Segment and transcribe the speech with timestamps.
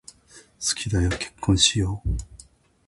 [0.59, 2.09] 好きだよ、結婚しよう。